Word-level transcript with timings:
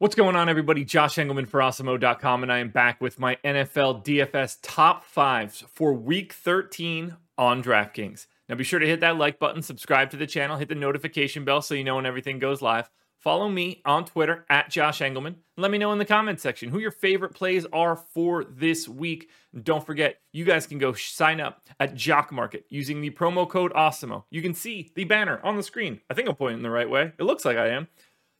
What's 0.00 0.14
going 0.14 0.36
on, 0.36 0.48
everybody? 0.48 0.84
Josh 0.84 1.16
Engleman 1.16 1.48
for 1.48 1.58
Awesemo.com, 1.58 2.44
and 2.44 2.52
I 2.52 2.58
am 2.58 2.68
back 2.68 3.00
with 3.00 3.18
my 3.18 3.36
NFL 3.44 4.04
DFS 4.04 4.58
top 4.62 5.02
fives 5.02 5.64
for 5.72 5.92
week 5.92 6.32
13 6.34 7.16
on 7.36 7.64
DraftKings. 7.64 8.28
Now, 8.48 8.54
be 8.54 8.62
sure 8.62 8.78
to 8.78 8.86
hit 8.86 9.00
that 9.00 9.18
like 9.18 9.40
button, 9.40 9.60
subscribe 9.60 10.10
to 10.10 10.16
the 10.16 10.28
channel, 10.28 10.56
hit 10.56 10.68
the 10.68 10.76
notification 10.76 11.44
bell 11.44 11.62
so 11.62 11.74
you 11.74 11.82
know 11.82 11.96
when 11.96 12.06
everything 12.06 12.38
goes 12.38 12.62
live. 12.62 12.88
Follow 13.18 13.48
me 13.48 13.82
on 13.84 14.04
Twitter 14.04 14.46
at 14.48 14.70
Josh 14.70 15.00
Engleman. 15.00 15.34
Let 15.56 15.72
me 15.72 15.78
know 15.78 15.90
in 15.90 15.98
the 15.98 16.04
comments 16.04 16.44
section 16.44 16.68
who 16.68 16.78
your 16.78 16.92
favorite 16.92 17.34
plays 17.34 17.66
are 17.72 17.96
for 17.96 18.44
this 18.44 18.88
week. 18.88 19.28
don't 19.64 19.84
forget, 19.84 20.20
you 20.32 20.44
guys 20.44 20.68
can 20.68 20.78
go 20.78 20.92
sign 20.92 21.40
up 21.40 21.60
at 21.80 21.96
Jock 21.96 22.30
MKT 22.30 22.62
using 22.68 23.00
the 23.00 23.10
promo 23.10 23.48
code 23.48 23.72
AWESEMO. 23.72 24.22
You 24.30 24.42
can 24.42 24.54
see 24.54 24.92
the 24.94 25.02
banner 25.02 25.40
on 25.42 25.56
the 25.56 25.64
screen. 25.64 26.00
I 26.08 26.14
think 26.14 26.28
I'm 26.28 26.36
pointing 26.36 26.62
the 26.62 26.70
right 26.70 26.88
way. 26.88 27.12
It 27.18 27.24
looks 27.24 27.44
like 27.44 27.56
I 27.56 27.70
am 27.70 27.88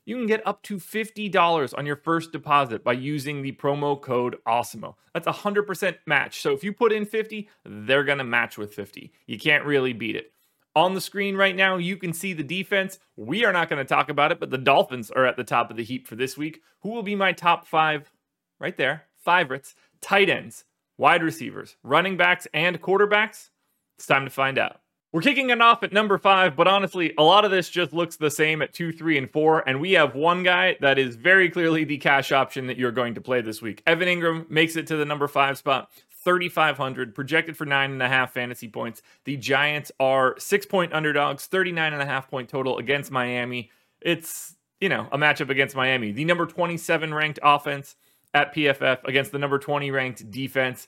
you 0.09 0.15
can 0.15 0.25
get 0.25 0.45
up 0.45 0.63
to 0.63 0.77
$50 0.77 1.77
on 1.77 1.85
your 1.85 1.95
first 1.95 2.31
deposit 2.31 2.83
by 2.83 2.93
using 2.93 3.43
the 3.43 3.51
promo 3.51 4.01
code 4.01 4.37
AWESEMO. 4.47 4.95
That's 5.13 5.27
a 5.27 5.31
100% 5.31 5.97
match. 6.07 6.41
So 6.41 6.51
if 6.51 6.63
you 6.63 6.73
put 6.73 6.91
in 6.91 7.05
50, 7.05 7.47
they're 7.63 8.03
going 8.03 8.17
to 8.17 8.23
match 8.23 8.57
with 8.57 8.73
50. 8.73 9.13
You 9.27 9.37
can't 9.37 9.63
really 9.65 9.93
beat 9.93 10.15
it. 10.15 10.33
On 10.75 10.95
the 10.95 11.01
screen 11.01 11.35
right 11.35 11.55
now, 11.55 11.77
you 11.77 11.95
can 11.95 12.13
see 12.13 12.33
the 12.33 12.43
defense. 12.43 12.97
We 13.17 13.45
are 13.45 13.53
not 13.53 13.69
going 13.69 13.85
to 13.85 13.87
talk 13.87 14.09
about 14.09 14.31
it, 14.31 14.39
but 14.39 14.49
the 14.49 14.57
Dolphins 14.57 15.11
are 15.11 15.27
at 15.27 15.37
the 15.37 15.43
top 15.43 15.69
of 15.69 15.77
the 15.77 15.83
heap 15.83 16.07
for 16.07 16.15
this 16.15 16.35
week. 16.35 16.61
Who 16.81 16.89
will 16.89 17.03
be 17.03 17.15
my 17.15 17.31
top 17.31 17.67
five? 17.67 18.11
Right 18.59 18.77
there, 18.77 19.05
favorites, 19.23 19.75
tight 20.01 20.29
ends, 20.29 20.65
wide 20.97 21.21
receivers, 21.21 21.75
running 21.83 22.17
backs, 22.17 22.47
and 22.51 22.81
quarterbacks? 22.81 23.49
It's 23.97 24.07
time 24.07 24.25
to 24.25 24.31
find 24.31 24.57
out. 24.57 24.81
We're 25.11 25.21
kicking 25.21 25.49
it 25.49 25.59
off 25.59 25.81
at 25.81 25.91
number 25.91 26.19
five, 26.19 26.55
but 26.55 26.67
honestly, 26.67 27.15
a 27.17 27.23
lot 27.23 27.43
of 27.43 27.49
this 27.49 27.67
just 27.67 27.93
looks 27.93 28.15
the 28.15 28.29
same 28.29 28.61
at 28.61 28.73
two, 28.73 28.91
three, 28.91 29.17
and 29.17 29.29
four. 29.29 29.67
And 29.67 29.81
we 29.81 29.93
have 29.93 30.13
one 30.13 30.43
guy 30.43 30.77
that 30.81 30.99
is 30.99 31.15
very 31.15 31.49
clearly 31.49 31.83
the 31.83 31.97
cash 31.97 32.31
option 32.31 32.67
that 32.67 32.77
you're 32.77 32.91
going 32.91 33.15
to 33.15 33.21
play 33.21 33.41
this 33.41 33.59
week. 33.59 33.81
Evan 33.87 34.07
Engram 34.07 34.47
makes 34.51 34.75
it 34.75 34.85
to 34.87 34.97
the 34.97 35.05
number 35.05 35.27
five 35.27 35.57
spot. 35.57 35.89
3,500, 36.23 37.15
projected 37.15 37.55
for 37.55 37.65
nine 37.65 37.91
and 37.91 38.03
a 38.03 38.07
half 38.07 38.33
fantasy 38.33 38.67
points. 38.67 39.01
The 39.23 39.37
Giants 39.37 39.91
are 39.99 40.35
six 40.37 40.65
point 40.65 40.93
underdogs, 40.93 41.45
39 41.47 41.93
and 41.93 42.01
a 42.01 42.05
half 42.05 42.29
point 42.29 42.49
total 42.49 42.77
against 42.77 43.09
Miami. 43.09 43.71
It's, 44.01 44.55
you 44.81 44.89
know, 44.89 45.07
a 45.11 45.17
matchup 45.17 45.49
against 45.49 45.75
Miami. 45.75 46.11
The 46.11 46.25
number 46.25 46.45
27 46.45 47.13
ranked 47.13 47.39
offense 47.41 47.95
at 48.33 48.53
PFF 48.53 49.05
against 49.05 49.31
the 49.31 49.39
number 49.39 49.57
20 49.57 49.91
ranked 49.91 50.29
defense. 50.29 50.87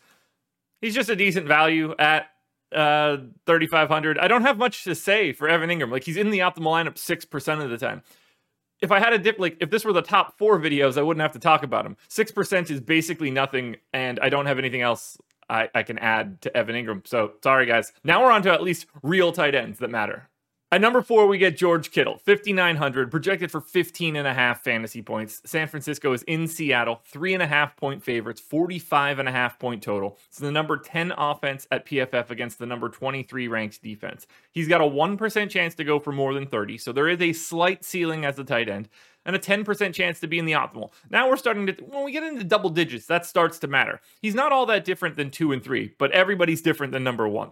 He's 0.81 0.93
just 0.93 1.09
a 1.09 1.15
decent 1.15 1.47
value 1.47 1.95
at 1.97 2.30
uh 2.73 3.17
3500 3.45 4.17
i 4.17 4.27
don't 4.27 4.43
have 4.43 4.57
much 4.57 4.83
to 4.83 4.95
say 4.95 5.33
for 5.33 5.47
evan 5.49 5.69
Engram. 5.69 5.91
like 5.91 6.03
he's 6.03 6.17
in 6.17 6.29
the 6.29 6.39
optimal 6.39 6.71
lineup 6.71 6.95
6% 6.95 7.63
of 7.63 7.69
the 7.69 7.77
time. 7.77 8.01
If 8.81 8.91
i 8.91 8.99
had 8.99 9.13
a 9.13 9.17
dip 9.17 9.37
like 9.39 9.57
if 9.59 9.69
this 9.69 9.83
were 9.85 9.93
the 9.93 10.01
top 10.01 10.37
four 10.37 10.59
videos 10.59 10.97
i 10.97 11.01
wouldn't 11.01 11.21
have 11.21 11.33
to 11.33 11.39
talk 11.39 11.63
about 11.63 11.85
him. 11.85 11.97
6% 12.09 12.71
is 12.71 12.79
basically 12.81 13.29
nothing 13.31 13.75
and 13.93 14.19
i 14.21 14.29
don't 14.29 14.45
have 14.45 14.57
anything 14.59 14.81
else 14.81 15.17
I, 15.49 15.69
I 15.75 15.83
can 15.83 15.99
add 15.99 16.41
to 16.43 16.55
evan 16.55 16.75
Engram. 16.75 17.05
so 17.05 17.33
sorry 17.43 17.65
guys. 17.65 17.91
Now 18.03 18.23
we're 18.23 18.31
on 18.31 18.41
to 18.43 18.53
at 18.53 18.63
least 18.63 18.85
real 19.03 19.31
tight 19.33 19.53
ends 19.53 19.79
that 19.79 19.89
matter 19.89 20.29
at 20.73 20.79
number 20.79 21.01
four, 21.01 21.27
we 21.27 21.37
get 21.37 21.57
George 21.57 21.91
Kittle, 21.91 22.17
5,900, 22.25 23.11
projected 23.11 23.51
for 23.51 23.59
15 23.59 24.15
and 24.15 24.25
a 24.25 24.33
half 24.33 24.63
fantasy 24.63 25.01
points. 25.01 25.41
San 25.45 25.67
Francisco 25.67 26.13
is 26.13 26.23
in 26.23 26.47
Seattle, 26.47 27.01
three 27.05 27.33
and 27.33 27.43
a 27.43 27.47
half 27.47 27.75
point 27.75 28.01
favorites, 28.01 28.39
45 28.39 29.19
and 29.19 29.27
a 29.27 29.33
half 29.33 29.59
point 29.59 29.83
total. 29.83 30.17
It's 30.29 30.39
the 30.39 30.49
number 30.49 30.77
10 30.77 31.11
offense 31.17 31.67
at 31.71 31.85
PFF 31.85 32.29
against 32.29 32.57
the 32.57 32.65
number 32.65 32.87
23 32.87 33.49
ranked 33.49 33.83
defense. 33.83 34.27
He's 34.53 34.69
got 34.69 34.79
a 34.79 34.85
1% 34.85 35.49
chance 35.49 35.75
to 35.75 35.83
go 35.83 35.99
for 35.99 36.13
more 36.13 36.33
than 36.33 36.47
30, 36.47 36.77
so 36.77 36.93
there 36.93 37.09
is 37.09 37.19
a 37.19 37.33
slight 37.33 37.83
ceiling 37.83 38.23
as 38.23 38.39
a 38.39 38.45
tight 38.45 38.69
end 38.69 38.87
and 39.25 39.35
a 39.35 39.39
10% 39.39 39.93
chance 39.93 40.19
to 40.19 40.27
be 40.27 40.39
in 40.39 40.45
the 40.45 40.53
optimal. 40.53 40.91
Now 41.09 41.29
we're 41.29 41.37
starting 41.37 41.67
to, 41.67 41.73
when 41.83 42.05
we 42.05 42.11
get 42.11 42.23
into 42.23 42.43
double 42.43 42.69
digits, 42.69 43.05
that 43.07 43.25
starts 43.25 43.59
to 43.59 43.67
matter. 43.67 43.99
He's 44.21 44.35
not 44.35 44.51
all 44.51 44.65
that 44.67 44.85
different 44.85 45.15
than 45.15 45.31
two 45.31 45.51
and 45.51 45.63
three, 45.63 45.93
but 45.97 46.11
everybody's 46.11 46.61
different 46.61 46.93
than 46.93 47.03
number 47.03 47.27
one. 47.27 47.51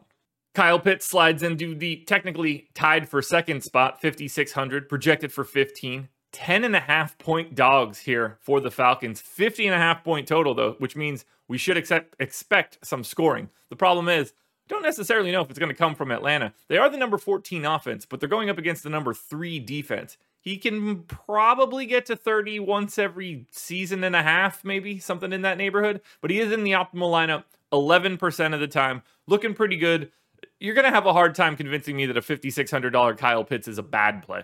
Kyle 0.54 0.80
Pitts 0.80 1.06
slides 1.06 1.44
into 1.44 1.76
the 1.76 1.98
technically 2.08 2.70
tied 2.74 3.08
for 3.08 3.22
second 3.22 3.64
spot, 3.64 4.02
5,600, 4.02 4.90
projected 4.90 5.32
for 5.32 5.44
15. 5.44 6.10
10 6.32 6.64
and 6.64 6.76
a 6.76 6.80
half 6.80 7.18
point 7.18 7.56
dogs 7.56 8.00
here 8.00 8.38
for 8.42 8.60
the 8.60 8.70
Falcons. 8.70 9.20
50 9.20 9.66
and 9.66 9.76
a 9.76 9.80
half 9.80 10.04
point 10.04 10.28
total, 10.28 10.54
though, 10.54 10.76
which 10.78 10.96
means 10.96 11.26
we 11.48 11.58
should 11.58 11.78
accept, 11.78 12.16
expect 12.20 12.78
some 12.84 13.04
scoring. 13.04 13.50
The 13.70 13.76
problem 13.76 14.08
is, 14.08 14.34
don't 14.68 14.84
necessarily 14.84 15.32
know 15.32 15.42
if 15.42 15.50
it's 15.50 15.58
going 15.58 15.70
to 15.70 15.76
come 15.76 15.96
from 15.96 16.12
Atlanta. 16.12 16.54
They 16.68 16.78
are 16.78 16.90
the 16.90 16.98
number 16.98 17.18
14 17.18 17.66
offense, 17.66 18.06
but 18.06 18.20
they're 18.20 18.30
going 18.30 18.52
up 18.52 18.60
against 18.60 18.84
the 18.84 18.90
number 18.90 19.16
three 19.16 19.60
defense. 19.60 20.18
He 20.40 20.58
can 20.58 21.04
probably 21.04 21.88
get 21.88 22.06
to 22.06 22.16
30 22.16 22.60
once 22.60 23.00
every 23.00 23.48
season 23.52 24.04
and 24.04 24.16
a 24.16 24.22
half, 24.22 24.64
maybe 24.64 25.00
something 25.00 25.34
in 25.34 25.42
that 25.42 25.58
neighborhood, 25.58 26.02
but 26.22 26.30
he 26.30 26.40
is 26.40 26.52
in 26.52 26.64
the 26.64 26.72
optimal 26.72 27.12
lineup 27.12 27.46
11% 27.74 28.54
of 28.54 28.60
the 28.60 28.68
time, 28.68 29.02
looking 29.28 29.54
pretty 29.54 29.76
good 29.76 30.12
you're 30.60 30.76
going 30.76 30.86
to 30.86 30.92
have 30.92 31.06
a 31.06 31.14
hard 31.14 31.36
time 31.36 31.56
convincing 31.56 31.96
me 31.96 32.06
that 32.06 32.18
a 32.18 32.22
$5,600 32.22 33.18
Kyle 33.18 33.44
Pitts 33.44 33.68
is 33.68 33.78
a 33.78 33.84
bad 33.84 34.24
play. 34.24 34.44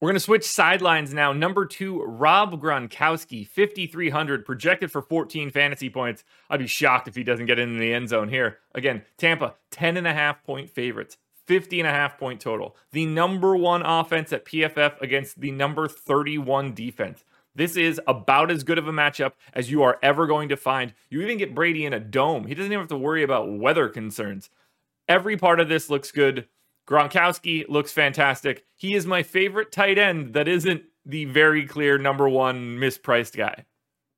We're 0.00 0.10
going 0.10 0.16
to 0.16 0.20
switch 0.20 0.44
sidelines 0.44 1.12
now. 1.12 1.32
Number 1.32 1.66
two, 1.66 2.02
Rob 2.04 2.62
Gronkowski, 2.62 3.48
5,300, 3.48 4.44
projected 4.44 4.92
for 4.92 5.02
14 5.02 5.50
fantasy 5.50 5.90
points. 5.90 6.22
I'd 6.48 6.60
be 6.60 6.68
shocked 6.68 7.08
if 7.08 7.16
he 7.16 7.24
doesn't 7.24 7.46
get 7.46 7.58
in 7.58 7.78
the 7.78 7.92
end 7.92 8.08
zone 8.08 8.28
here. 8.28 8.58
Again, 8.76 9.02
Tampa, 9.16 9.56
10 9.72 9.96
and 9.96 10.06
a 10.06 10.14
half 10.14 10.44
point 10.44 10.70
favorites, 10.70 11.16
50 11.46 11.80
and 11.80 11.88
a 11.88 11.92
half 11.92 12.16
point 12.16 12.40
total. 12.40 12.76
The 12.92 13.06
number 13.06 13.56
one 13.56 13.82
offense 13.82 14.32
at 14.32 14.44
PFF 14.44 15.00
against 15.00 15.40
the 15.40 15.50
number 15.50 15.88
31 15.88 16.74
defense. 16.74 17.24
This 17.56 17.76
is 17.76 18.00
about 18.06 18.52
as 18.52 18.62
good 18.62 18.78
of 18.78 18.86
a 18.86 18.92
matchup 18.92 19.32
as 19.52 19.68
you 19.68 19.82
are 19.82 19.98
ever 20.00 20.28
going 20.28 20.48
to 20.50 20.56
find. 20.56 20.94
You 21.10 21.22
even 21.22 21.38
get 21.38 21.56
Brady 21.56 21.84
in 21.84 21.92
a 21.92 21.98
dome. 21.98 22.46
He 22.46 22.54
doesn't 22.54 22.70
even 22.70 22.82
have 22.82 22.88
to 22.90 22.96
worry 22.96 23.24
about 23.24 23.50
weather 23.50 23.88
concerns. 23.88 24.48
Every 25.08 25.36
part 25.36 25.60
of 25.60 25.68
this 25.68 25.88
looks 25.88 26.12
good. 26.12 26.46
Gronkowski 26.86 27.64
looks 27.68 27.92
fantastic. 27.92 28.64
He 28.76 28.94
is 28.94 29.06
my 29.06 29.22
favorite 29.22 29.72
tight 29.72 29.98
end 29.98 30.34
that 30.34 30.48
isn't 30.48 30.82
the 31.04 31.24
very 31.24 31.66
clear 31.66 31.98
number 31.98 32.28
one 32.28 32.78
mispriced 32.78 33.36
guy. 33.36 33.64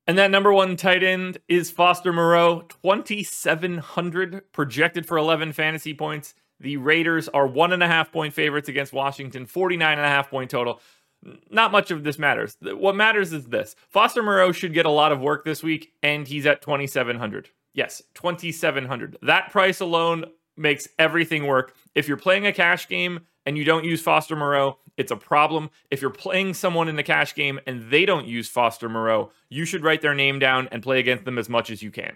And 0.07 0.17
that 0.17 0.31
number 0.31 0.51
one 0.51 0.75
tight 0.75 1.03
end 1.03 1.37
is 1.47 1.71
Foster 1.71 2.11
Moreau, 2.11 2.61
2,700 2.83 4.51
projected 4.51 5.05
for 5.05 5.17
11 5.17 5.53
fantasy 5.53 5.93
points. 5.93 6.33
The 6.59 6.77
Raiders 6.77 7.29
are 7.29 7.47
one 7.47 7.71
and 7.71 7.83
a 7.83 7.87
half 7.87 8.11
point 8.11 8.33
favorites 8.33 8.69
against 8.69 8.93
Washington, 8.93 9.45
49 9.45 9.97
and 9.97 10.05
a 10.05 10.09
half 10.09 10.29
point 10.29 10.51
total. 10.51 10.81
Not 11.49 11.71
much 11.71 11.91
of 11.91 12.03
this 12.03 12.17
matters. 12.17 12.57
What 12.61 12.95
matters 12.95 13.31
is 13.31 13.45
this 13.45 13.75
Foster 13.89 14.23
Moreau 14.23 14.51
should 14.51 14.73
get 14.73 14.85
a 14.85 14.89
lot 14.89 15.11
of 15.11 15.21
work 15.21 15.45
this 15.45 15.61
week, 15.61 15.93
and 16.01 16.27
he's 16.27 16.45
at 16.45 16.61
2,700. 16.61 17.49
Yes, 17.73 18.01
2,700. 18.15 19.17
That 19.21 19.51
price 19.51 19.79
alone 19.79 20.25
makes 20.61 20.87
everything 20.97 21.45
work. 21.45 21.75
If 21.95 22.07
you're 22.07 22.17
playing 22.17 22.45
a 22.45 22.53
cash 22.53 22.87
game 22.87 23.21
and 23.45 23.57
you 23.57 23.63
don't 23.63 23.83
use 23.83 24.01
Foster 24.01 24.35
Moreau, 24.35 24.77
it's 24.97 25.11
a 25.11 25.17
problem. 25.17 25.69
If 25.89 26.01
you're 26.01 26.11
playing 26.11 26.53
someone 26.53 26.87
in 26.87 26.95
the 26.95 27.03
cash 27.03 27.33
game 27.33 27.59
and 27.65 27.89
they 27.89 28.05
don't 28.05 28.27
use 28.27 28.47
Foster 28.47 28.87
Moreau, 28.87 29.31
you 29.49 29.65
should 29.65 29.83
write 29.83 30.01
their 30.01 30.13
name 30.13 30.39
down 30.39 30.67
and 30.71 30.83
play 30.83 30.99
against 30.99 31.25
them 31.25 31.37
as 31.37 31.49
much 31.49 31.69
as 31.71 31.81
you 31.81 31.91
can. 31.91 32.15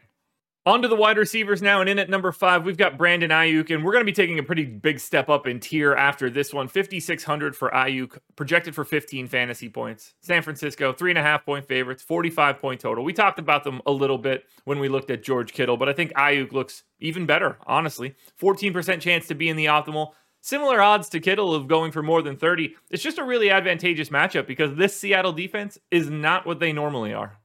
On 0.67 0.81
to 0.81 0.87
the 0.87 0.95
wide 0.95 1.19
receivers 1.19 1.61
now, 1.61 1.79
and 1.79 1.87
in 1.87 1.99
at 1.99 2.09
number 2.09 2.31
five, 2.31 2.65
we've 2.65 2.75
got 2.75 2.97
Brandon 2.97 3.29
Aiyuk, 3.29 3.69
and 3.69 3.85
we're 3.85 3.91
going 3.91 4.01
to 4.01 4.11
be 4.11 4.11
taking 4.11 4.39
a 4.39 4.43
pretty 4.43 4.65
big 4.65 4.99
step 4.99 5.29
up 5.29 5.45
in 5.45 5.59
tier 5.59 5.93
after 5.93 6.27
this 6.27 6.51
one. 6.51 6.67
5,600 6.67 7.55
for 7.55 7.69
Aiyuk, 7.69 8.17
projected 8.35 8.73
for 8.73 8.83
15 8.83 9.27
fantasy 9.27 9.69
points. 9.69 10.15
San 10.21 10.41
Francisco, 10.41 10.91
three 10.91 11.11
and 11.11 11.19
a 11.19 11.21
half 11.21 11.45
point 11.45 11.67
favorites, 11.67 12.01
45 12.01 12.57
point 12.57 12.81
total. 12.81 13.03
We 13.03 13.13
talked 13.13 13.37
about 13.37 13.63
them 13.63 13.79
a 13.85 13.91
little 13.91 14.17
bit 14.17 14.45
when 14.63 14.79
we 14.79 14.89
looked 14.89 15.11
at 15.11 15.23
George 15.23 15.53
Kittle, 15.53 15.77
but 15.77 15.87
I 15.87 15.93
think 15.93 16.11
Aiyuk 16.13 16.51
looks 16.51 16.81
even 16.99 17.27
better, 17.27 17.59
honestly. 17.67 18.15
14% 18.41 18.99
chance 19.01 19.27
to 19.27 19.35
be 19.35 19.49
in 19.49 19.57
the 19.57 19.65
optimal. 19.65 20.13
Similar 20.41 20.81
odds 20.81 21.09
to 21.09 21.19
Kittle 21.19 21.53
of 21.53 21.67
going 21.67 21.91
for 21.91 22.01
more 22.01 22.23
than 22.23 22.37
30. 22.37 22.73
It's 22.89 23.03
just 23.03 23.19
a 23.19 23.23
really 23.23 23.51
advantageous 23.51 24.09
matchup 24.09 24.47
because 24.47 24.75
this 24.75 24.99
Seattle 24.99 25.33
defense 25.33 25.77
is 25.91 26.09
not 26.09 26.47
what 26.47 26.59
they 26.59 26.73
normally 26.73 27.13
are. 27.13 27.37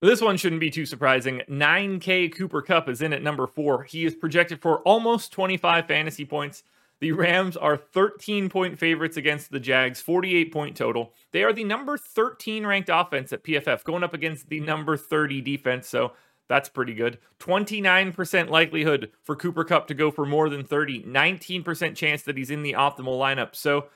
This 0.00 0.20
one 0.20 0.36
shouldn't 0.36 0.60
be 0.60 0.70
too 0.70 0.86
surprising. 0.86 1.42
9K 1.48 2.32
Cooper 2.32 2.62
Kupp 2.62 2.88
is 2.88 3.02
in 3.02 3.12
at 3.12 3.22
number 3.22 3.48
four. 3.48 3.82
He 3.82 4.04
is 4.04 4.14
projected 4.14 4.62
for 4.62 4.78
almost 4.82 5.32
25 5.32 5.88
fantasy 5.88 6.24
points. 6.24 6.62
The 7.00 7.10
Rams 7.12 7.56
are 7.56 7.76
13 7.76 8.48
point 8.48 8.78
favorites 8.78 9.16
against 9.16 9.50
the 9.50 9.58
Jags, 9.58 10.00
48 10.00 10.52
point 10.52 10.76
total. 10.76 11.12
They 11.32 11.42
are 11.42 11.52
the 11.52 11.64
number 11.64 11.98
13 11.98 12.64
ranked 12.64 12.90
offense 12.92 13.32
at 13.32 13.42
PFF, 13.42 13.82
going 13.82 14.04
up 14.04 14.14
against 14.14 14.48
the 14.48 14.60
number 14.60 14.96
30 14.96 15.40
defense. 15.40 15.88
So 15.88 16.12
that's 16.48 16.68
pretty 16.68 16.94
good. 16.94 17.18
29% 17.40 18.50
likelihood 18.50 19.10
for 19.22 19.34
Cooper 19.34 19.64
Kupp 19.64 19.88
to 19.88 19.94
go 19.94 20.12
for 20.12 20.24
more 20.24 20.48
than 20.48 20.64
30, 20.64 21.02
19% 21.02 21.96
chance 21.96 22.22
that 22.22 22.36
he's 22.36 22.50
in 22.50 22.62
the 22.62 22.72
optimal 22.72 23.18
lineup. 23.18 23.54
So 23.54 23.86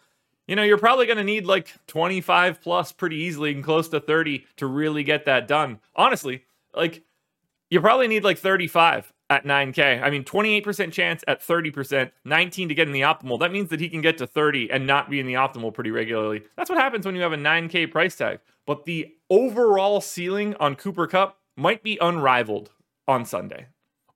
you 0.47 0.57
know, 0.57 0.63
you're 0.63 0.79
probably 0.79 1.07
going 1.07 1.19
to 1.19 1.25
need 1.25 1.47
like 1.47 1.75
25 1.87 2.61
plus 2.61 2.93
pretty 2.93 3.17
easily 3.17 3.53
and 3.53 3.63
close 3.63 3.89
to 3.89 4.01
30 4.01 4.45
to 4.57 4.67
really 4.67 5.05
get 5.05 5.25
that 5.27 5.47
done. 5.47 5.81
Honestly, 5.95 6.45
like 6.75 7.03
you 7.71 7.81
probably 7.81 8.09
need 8.09 8.25
like 8.25 8.39
35 8.39 9.13
at 9.31 9.45
9K. 9.45 10.03
I 10.03 10.11
mean, 10.11 10.25
28% 10.25 10.93
chance 10.93 11.25
at 11.27 11.41
30%, 11.41 12.11
19 12.25 12.69
to 12.69 12.75
get 12.75 12.87
in 12.87 12.93
the 12.93 13.01
optimal. 13.01 13.39
That 13.41 13.51
means 13.51 13.71
that 13.71 13.81
he 13.81 13.89
can 13.89 14.03
get 14.03 14.19
to 14.19 14.27
30 14.27 14.71
and 14.71 14.87
not 14.87 15.09
be 15.09 15.21
in 15.21 15.27
the 15.27 15.35
optimal 15.35 15.73
pretty 15.73 15.91
regularly. 15.91 16.43
That's 16.57 16.69
what 16.69 16.79
happens 16.79 17.07
when 17.07 17.15
you 17.15 17.23
have 17.23 17.33
a 17.33 17.39
9K 17.39 17.91
price 17.91 18.15
tag. 18.15 18.41
But 18.67 18.85
the 18.85 19.15
overall 19.31 20.03
ceiling 20.03 20.55
on 20.61 20.77
Cooper 20.77 21.07
Kupp 21.07 21.39
might 21.57 21.83
be 21.83 21.99
unrivaled 22.01 22.71
on 23.09 23.25
Sunday. 23.25 23.69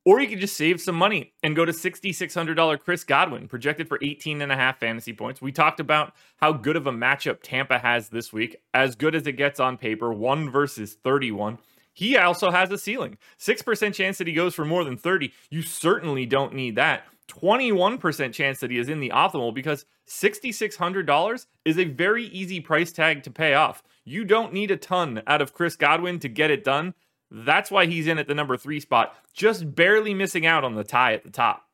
Or 0.07 0.21
you 0.21 0.29
could 0.29 0.39
just 0.39 0.57
save 0.57 0.81
some 0.81 0.95
money 0.95 1.33
and 1.43 1.57
go 1.57 1.65
to 1.65 1.73
$6,600 1.73 2.79
Chris 2.79 3.03
Godwin, 3.03 3.49
projected 3.49 3.89
for 3.89 3.99
18 4.01 4.41
and 4.41 4.53
a 4.53 4.55
half 4.55 4.79
fantasy 4.79 5.13
points. 5.13 5.43
We 5.43 5.51
talked 5.51 5.81
about 5.81 6.15
how 6.37 6.53
good 6.53 6.77
of 6.77 6.87
a 6.87 6.93
matchup 6.93 7.43
Tampa 7.43 7.81
has 7.81 8.09
this 8.11 8.33
week, 8.33 8.57
as 8.73 8.95
good 8.95 9.17
as 9.17 9.27
it 9.27 9.33
gets 9.33 9.59
on 9.59 9.77
paper, 9.77 10.13
1 10.13 10.49
versus 10.49 10.97
31. 11.03 11.59
He 11.93 12.17
also 12.17 12.53
has 12.53 12.71
a 12.71 12.79
ceiling. 12.79 13.19
6% 13.41 13.95
chance 13.95 14.19
that 14.19 14.29
he 14.29 14.33
goes 14.33 14.55
for 14.55 14.65
more 14.65 14.85
than 14.85 14.97
30. 14.97 15.33
You 15.51 15.63
certainly 15.63 16.25
don't 16.25 16.55
need 16.55 16.77
that. 16.77 17.03
21% 17.27 18.33
chance 18.33 18.61
that 18.61 18.71
he 18.71 18.79
is 18.79 18.89
in 18.89 19.01
the 19.01 19.11
optimal 19.11 19.53
because 19.53 19.87
$6,600 20.09 21.47
is 21.65 21.79
a 21.79 21.85
very 21.85 22.27
easy 22.27 22.61
price 22.61 22.93
tag 22.93 23.25
to 23.25 23.31
pay 23.33 23.55
off. 23.55 23.83
You 24.05 24.25
don't 24.25 24.53
need 24.53 24.71
a 24.71 24.77
ton 24.77 25.23
out 25.27 25.43
of 25.43 25.53
Chris 25.53 25.75
Godwin 25.75 26.21
to 26.21 26.29
get 26.29 26.53
it 26.53 26.63
done. 26.63 26.95
That's 27.31 27.71
why 27.71 27.87
he's 27.87 28.07
in 28.07 28.19
at 28.19 28.29
the 28.29 28.35
number 28.35 28.57
three 28.57 28.81
spot, 28.81 29.17
just 29.33 29.75
barely 29.75 30.15
missing 30.15 30.47
out 30.47 30.65
on 30.65 30.75
the 30.75 30.85
tie 30.85 31.13
at 31.13 31.25
the 31.25 31.31
top. 31.31 31.65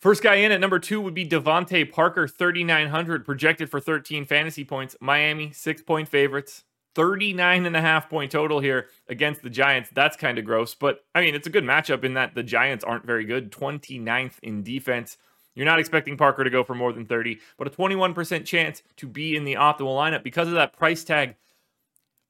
First 0.00 0.22
guy 0.22 0.34
in 0.34 0.50
at 0.50 0.60
number 0.60 0.78
two 0.78 1.00
would 1.00 1.14
be 1.14 1.26
DeVante 1.26 1.90
Parker, 1.90 2.26
3,900, 2.26 3.24
projected 3.24 3.70
for 3.70 3.78
13 3.78 4.24
fantasy 4.24 4.64
points. 4.64 4.96
Miami, 5.00 5.52
six 5.52 5.80
point 5.80 6.08
favorites. 6.08 6.64
39 6.94 7.66
and 7.66 7.76
a 7.76 7.80
half 7.80 8.10
point 8.10 8.30
total 8.30 8.60
here 8.60 8.88
against 9.08 9.42
the 9.42 9.50
Giants. 9.50 9.90
That's 9.94 10.16
kind 10.16 10.38
of 10.38 10.44
gross, 10.44 10.74
but 10.74 11.04
I 11.14 11.22
mean, 11.22 11.34
it's 11.34 11.46
a 11.46 11.50
good 11.50 11.64
matchup 11.64 12.04
in 12.04 12.14
that 12.14 12.34
the 12.34 12.42
Giants 12.42 12.84
aren't 12.84 13.06
very 13.06 13.24
good. 13.24 13.50
29th 13.50 14.34
in 14.42 14.62
defense. 14.62 15.16
You're 15.54 15.66
not 15.66 15.78
expecting 15.78 16.16
Parker 16.16 16.44
to 16.44 16.50
go 16.50 16.64
for 16.64 16.74
more 16.74 16.92
than 16.92 17.06
30, 17.06 17.38
but 17.58 17.66
a 17.66 17.70
21% 17.70 18.44
chance 18.44 18.82
to 18.96 19.06
be 19.06 19.36
in 19.36 19.44
the 19.44 19.54
optimal 19.54 19.96
lineup 19.96 20.22
because 20.22 20.48
of 20.48 20.54
that 20.54 20.76
price 20.76 21.04
tag 21.04 21.36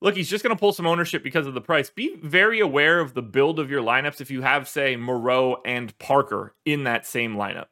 look, 0.03 0.17
he's 0.17 0.29
just 0.29 0.43
going 0.45 0.55
to 0.55 0.61
pull 0.61 0.73
some 0.73 0.87
ownership 0.87 1.23
because 1.23 1.47
of 1.47 1.55
the 1.55 1.61
price. 1.61 1.89
Be 1.89 2.17
very 2.23 2.61
aware 2.61 3.01
of 3.01 3.15
the 3.15 3.23
build 3.23 3.59
of 3.59 3.71
your 3.71 3.83
lineups 3.83 4.21
if 4.21 4.31
you 4.31 4.43
have, 4.43 4.69
say, 4.69 4.97
Moreau 4.97 5.63
and 5.65 5.97
Parker 5.99 6.55
in 6.67 6.85
that 6.85 7.07
same 7.07 7.37
lineup. 7.37 7.67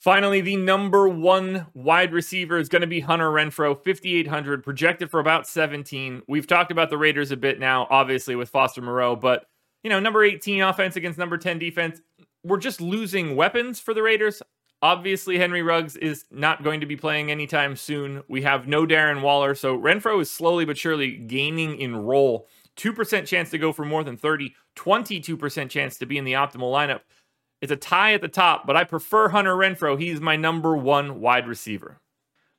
Finally, 0.00 0.42
the 0.42 0.56
number 0.56 1.08
one 1.08 1.66
wide 1.74 2.12
receiver 2.12 2.58
is 2.58 2.68
going 2.68 2.82
to 2.82 2.86
be 2.86 3.00
Hunter 3.00 3.30
Renfrow, 3.30 3.74
5,800, 3.74 4.62
projected 4.62 5.10
for 5.10 5.18
about 5.18 5.46
17. 5.46 6.22
We've 6.28 6.46
talked 6.46 6.70
about 6.70 6.90
the 6.90 6.98
Raiders 6.98 7.30
a 7.30 7.36
bit 7.36 7.58
now, 7.58 7.86
obviously, 7.90 8.36
with 8.36 8.50
Foster 8.50 8.82
Moreau, 8.82 9.16
but, 9.16 9.46
you 9.82 9.90
know, 9.90 10.00
number 10.00 10.22
18 10.22 10.62
offense 10.62 10.96
against 10.96 11.18
number 11.18 11.38
10 11.38 11.58
defense. 11.58 12.00
We're 12.44 12.58
just 12.58 12.82
losing 12.82 13.34
weapons 13.34 13.80
for 13.80 13.94
the 13.94 14.02
Raiders. 14.02 14.42
Obviously, 14.84 15.38
Henry 15.38 15.62
Ruggs 15.62 15.96
is 15.96 16.26
not 16.30 16.62
going 16.62 16.80
to 16.80 16.86
be 16.86 16.94
playing 16.94 17.30
anytime 17.30 17.74
soon. 17.74 18.22
We 18.28 18.42
have 18.42 18.68
no 18.68 18.84
Darren 18.84 19.22
Waller, 19.22 19.54
so 19.54 19.78
Renfrow 19.78 20.20
is 20.20 20.30
slowly 20.30 20.66
but 20.66 20.76
surely 20.76 21.12
gaining 21.12 21.80
in 21.80 21.96
role. 21.96 22.48
2% 22.76 23.26
chance 23.26 23.48
to 23.48 23.56
go 23.56 23.72
for 23.72 23.86
more 23.86 24.04
than 24.04 24.18
30, 24.18 24.54
22% 24.76 25.70
chance 25.70 25.96
to 25.96 26.04
be 26.04 26.18
in 26.18 26.24
the 26.24 26.34
optimal 26.34 26.70
lineup. 26.70 27.00
It's 27.62 27.72
a 27.72 27.76
tie 27.76 28.12
at 28.12 28.20
the 28.20 28.28
top, 28.28 28.66
but 28.66 28.76
I 28.76 28.84
prefer 28.84 29.30
Hunter 29.30 29.54
Renfrow. 29.54 29.98
He's 29.98 30.20
my 30.20 30.36
number 30.36 30.76
one 30.76 31.18
wide 31.18 31.48
receiver. 31.48 31.96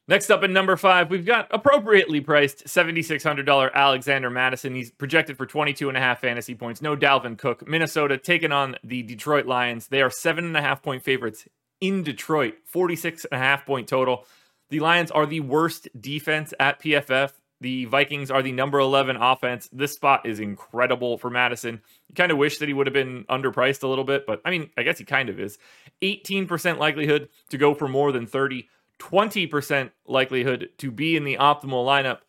Next 0.07 0.31
up 0.31 0.41
in 0.41 0.51
number 0.51 0.77
five, 0.77 1.11
we've 1.11 1.27
got 1.27 1.47
appropriately 1.51 2.21
priced 2.21 2.65
$7,600 2.65 3.71
Alexander 3.71 4.31
Mattison. 4.31 4.73
He's 4.73 4.89
projected 4.89 5.37
for 5.37 5.45
22 5.45 5.89
and 5.89 5.97
a 5.97 6.01
half 6.01 6.21
fantasy 6.21 6.55
points. 6.55 6.81
No 6.81 6.97
Dalvin 6.97 7.37
Cook. 7.37 7.67
Minnesota 7.67 8.17
taking 8.17 8.51
on 8.51 8.77
the 8.83 9.03
Detroit 9.03 9.45
Lions. 9.45 9.89
They 9.89 10.01
are 10.01 10.09
seven 10.09 10.45
and 10.45 10.57
a 10.57 10.61
half 10.63 10.81
point 10.81 11.03
favorites 11.03 11.47
in 11.85 12.03
Detroit, 12.03 12.55
46 12.65 13.25
and 13.25 13.39
a 13.39 13.43
half 13.43 13.65
point 13.65 13.87
total. 13.87 14.25
The 14.69 14.79
Lions 14.79 15.11
are 15.11 15.25
the 15.25 15.41
worst 15.41 15.87
defense 15.99 16.53
at 16.59 16.81
PFF. 16.81 17.31
The 17.61 17.85
Vikings 17.85 18.31
are 18.31 18.41
the 18.41 18.51
number 18.51 18.79
11 18.79 19.15
offense. 19.15 19.69
This 19.71 19.93
spot 19.93 20.25
is 20.25 20.39
incredible 20.39 21.17
for 21.17 21.29
Mattison. 21.29 21.81
You 22.09 22.15
kind 22.15 22.31
of 22.31 22.37
wish 22.37 22.57
that 22.57 22.67
he 22.67 22.73
would 22.73 22.87
have 22.87 22.93
been 22.93 23.23
underpriced 23.25 23.83
a 23.83 23.87
little 23.87 24.03
bit, 24.03 24.25
but 24.25 24.41
I 24.43 24.51
mean, 24.51 24.69
I 24.77 24.83
guess 24.83 24.97
he 24.97 25.05
kind 25.05 25.29
of 25.29 25.39
is. 25.39 25.57
18% 26.01 26.77
likelihood 26.77 27.29
to 27.49 27.57
go 27.57 27.73
for 27.73 27.87
more 27.87 28.11
than 28.11 28.25
30, 28.25 28.67
20% 28.99 29.91
likelihood 30.05 30.69
to 30.79 30.91
be 30.91 31.15
in 31.15 31.23
the 31.23 31.37
optimal 31.37 31.85
lineup. 31.85 32.19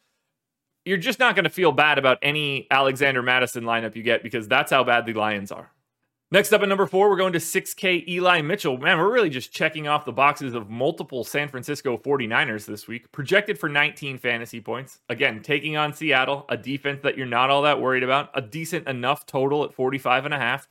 You're 0.85 0.99
just 0.99 1.19
not 1.19 1.35
going 1.35 1.44
to 1.44 1.50
feel 1.50 1.73
bad 1.73 1.99
about 1.99 2.19
any 2.23 2.69
Alexander 2.70 3.23
Mattison 3.23 3.64
lineup 3.64 3.97
you 3.97 4.05
get 4.05 4.23
because 4.23 4.47
that's 4.47 4.70
how 4.70 4.85
bad 4.85 5.06
the 5.06 5.14
Lions 5.14 5.50
are. 5.50 5.73
Next 6.32 6.52
up 6.52 6.61
at 6.61 6.69
number 6.69 6.87
four, 6.87 7.08
we're 7.08 7.17
going 7.17 7.34
to 7.34 7.38
6K 7.38 8.08
Eli 8.08 8.40
Mitchell. 8.40 8.76
Man, 8.78 8.99
we're 8.99 9.12
really 9.12 9.31
just 9.31 9.52
checking 9.52 9.87
off 9.87 10.05
the 10.05 10.11
boxes 10.11 10.55
of 10.55 10.69
multiple 10.69 11.23
San 11.23 11.46
Francisco 11.46 11.96
49ers 11.96 12.67
this 12.67 12.88
week. 12.88 13.12
Projected 13.12 13.56
for 13.56 13.69
19 13.69 14.19
fantasy 14.19 14.61
points. 14.61 14.99
Again, 15.08 15.40
taking 15.40 15.76
on 15.76 15.93
Seattle, 15.93 16.44
a 16.49 16.56
defense 16.56 17.02
that 17.05 17.17
you're 17.17 17.26
not 17.26 17.49
all 17.49 17.62
that 17.62 17.81
worried 17.81 18.02
about. 18.02 18.31
A 18.34 18.43
decent 18.43 18.88
enough 18.88 19.25
total 19.25 19.62
at 19.62 19.73
45 19.73 20.25
and 20.25 20.34
a 20.34 20.38
half. 20.38 20.67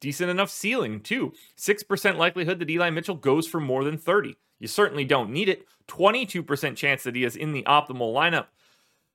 Decent 0.00 0.30
enough 0.30 0.50
ceiling, 0.50 0.98
too. 0.98 1.32
6% 1.56 2.16
likelihood 2.16 2.58
that 2.58 2.68
Eli 2.68 2.90
Mitchell 2.90 3.14
goes 3.14 3.46
for 3.46 3.60
more 3.60 3.84
than 3.84 3.98
30. 3.98 4.36
You 4.58 4.66
certainly 4.66 5.04
don't 5.04 5.30
need 5.30 5.48
it. 5.48 5.64
22% 5.86 6.74
chance 6.74 7.04
that 7.04 7.14
he 7.14 7.22
is 7.22 7.36
in 7.36 7.52
the 7.52 7.62
optimal 7.62 8.12
lineup 8.12 8.46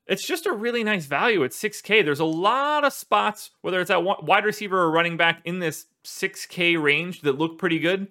it's 0.07 0.27
just 0.27 0.45
a 0.45 0.53
really 0.53 0.83
nice 0.83 1.05
value 1.05 1.44
at 1.44 1.51
6K. 1.51 2.03
There's 2.03 2.19
a 2.19 2.25
lot 2.25 2.83
of 2.83 2.94
spots, 2.94 3.51
whether 3.61 3.79
it's 3.79 3.91
at 3.91 4.03
wide 4.03 4.45
receiver 4.45 4.79
or 4.79 4.91
running 4.91 5.17
back, 5.17 5.41
in 5.45 5.59
this 5.59 5.85
6K 6.05 6.81
range 6.81 7.21
that 7.21 7.38
look 7.38 7.57
pretty 7.57 7.79
good. 7.79 8.07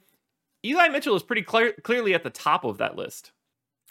Eli 0.64 0.88
Mitchell 0.88 1.16
is 1.16 1.22
pretty 1.22 1.42
clear, 1.42 1.72
clearly 1.82 2.14
at 2.14 2.22
the 2.22 2.30
top 2.30 2.64
of 2.64 2.78
that 2.78 2.96
list, 2.96 3.32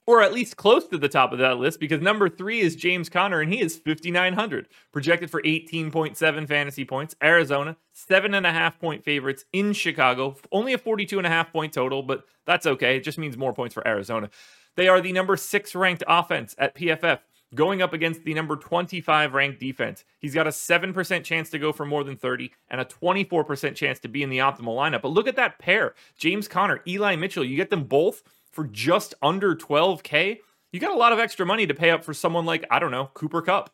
or 0.08 0.22
at 0.22 0.34
least 0.34 0.58
close 0.58 0.88
to 0.88 0.98
the 0.98 1.10
top 1.10 1.34
of 1.34 1.40
that 1.40 1.58
list, 1.58 1.80
because 1.80 2.02
number 2.02 2.30
three 2.30 2.62
is 2.62 2.76
James 2.76 3.10
Conner, 3.10 3.42
and 3.42 3.54
he 3.54 3.60
is 3.60 3.76
5,900, 3.76 4.68
projected 4.92 5.30
for 5.30 5.42
18.7 5.42 6.48
fantasy 6.48 6.86
points. 6.86 7.16
Arizona, 7.22 7.76
seven 7.94 8.34
and 8.34 8.48
a 8.48 8.52
half 8.52 8.80
point 8.80 9.04
favorites 9.04 9.46
in 9.52 9.74
Chicago, 9.74 10.38
only 10.52 10.74
a 10.74 10.78
42 10.78 11.18
and 11.18 11.28
a 11.28 11.30
half 11.30 11.52
point 11.52 11.74
total, 11.74 12.02
but 12.04 12.24
that's 12.46 12.66
okay. 12.66 12.96
It 12.96 13.04
just 13.04 13.18
means 13.18 13.38
more 13.38 13.54
points 13.54 13.74
for 13.74 13.86
Arizona. 13.88 14.30
They 14.76 14.88
are 14.88 15.02
the 15.02 15.12
number 15.12 15.36
six 15.36 15.76
ranked 15.76 16.04
offense 16.08 16.56
at 16.58 16.74
PFF 16.76 17.20
going 17.54 17.82
up 17.82 17.94
against 17.94 18.24
the 18.24 18.34
number 18.34 18.56
25 18.56 19.34
ranked 19.34 19.60
defense. 19.60 20.04
He's 20.20 20.34
got 20.34 20.48
a 20.48 20.52
7% 20.52 21.24
chance 21.24 21.50
to 21.50 21.60
go 21.60 21.72
for 21.72 21.86
more 21.86 22.04
than 22.04 22.16
30 22.16 22.52
and 22.70 22.82
a 22.82 22.86
24% 22.86 23.76
chance 23.76 24.00
to 24.00 24.08
be 24.08 24.24
in 24.24 24.30
the 24.30 24.40
optimal 24.40 24.76
lineup. 24.76 25.02
But 25.02 25.12
look 25.12 25.28
at 25.28 25.36
that 25.36 25.60
pair 25.60 25.94
James 26.18 26.48
Conner, 26.48 26.82
Eli 26.88 27.16
Mitchell. 27.16 27.44
You 27.44 27.58
get 27.58 27.70
them 27.70 27.84
both 27.84 28.24
for 28.52 28.66
just 28.66 29.14
under 29.22 29.56
12K. 29.56 30.40
You 30.72 30.80
got 30.80 30.92
a 30.92 30.98
lot 30.98 31.14
of 31.14 31.20
extra 31.20 31.46
money 31.46 31.68
to 31.68 31.74
pay 31.74 31.90
up 31.90 32.04
for 32.04 32.14
someone 32.14 32.46
like, 32.46 32.66
I 32.72 32.80
don't 32.80 32.92
know, 32.92 33.10
Cooper 33.14 33.42
Kupp. 33.42 33.72